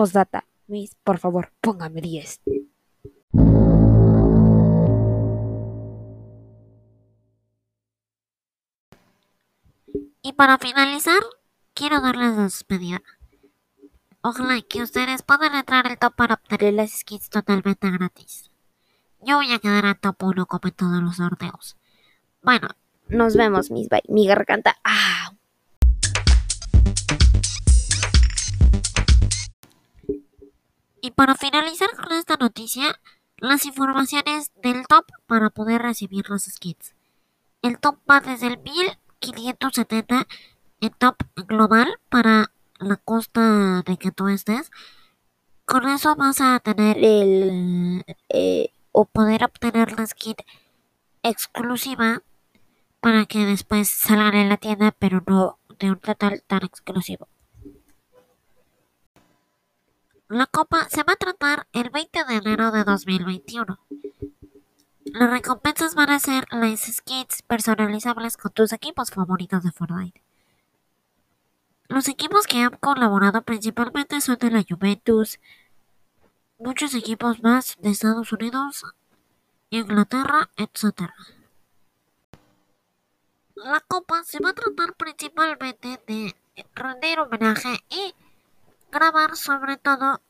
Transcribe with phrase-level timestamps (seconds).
[0.00, 0.46] Postdata.
[0.66, 2.40] Miss, por favor, póngame 10.
[10.22, 11.20] Y para finalizar,
[11.74, 13.02] quiero darles la despedida.
[14.22, 18.50] Ojalá que ustedes puedan entrar al top para obtener las skins totalmente gratis.
[19.20, 21.76] Yo voy a quedar al top 1 como en todos los sorteos.
[22.42, 22.68] Bueno,
[23.08, 24.04] Nos vemos, Miss Bye.
[24.08, 24.78] Mi garganta.
[24.82, 25.19] ¡Ah!
[31.20, 32.98] Para finalizar con esta noticia,
[33.36, 36.94] las informaciones del top para poder recibir las skins.
[37.60, 40.26] El top va desde el 1570
[40.80, 44.70] en top global para la costa de que tú estés.
[45.66, 50.36] Con eso vas a tener el eh, o poder obtener la skin
[51.22, 52.22] exclusiva
[53.00, 57.28] para que después salgan en la tienda, pero no de un total tan exclusivo.
[60.30, 63.80] La copa se va a tratar el 20 de enero de 2021.
[65.06, 70.22] Las recompensas van a ser las skins personalizables con tus equipos favoritos de Fortnite.
[71.88, 75.40] Los equipos que han colaborado principalmente son de la Juventus,
[76.60, 78.84] muchos equipos más de Estados Unidos,
[79.70, 81.10] Inglaterra, etc.
[83.56, 86.36] La copa se va a tratar principalmente de
[86.76, 88.14] rendir homenaje y
[88.90, 90.20] grabar sobre todo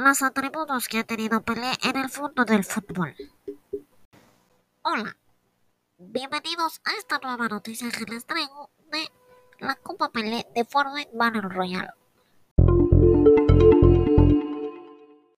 [0.00, 3.14] los atributos que ha tenido Pelé en el mundo del fútbol.
[4.82, 5.16] Hola,
[5.98, 9.06] bienvenidos a esta nueva noticia que les traigo de
[9.58, 11.99] la Copa Pelé de Fortnite Battle Royale.